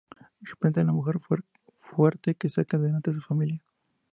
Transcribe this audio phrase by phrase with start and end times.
[0.41, 1.19] Representa a la mujer
[1.77, 3.63] fuerte que saca adelante a su familia.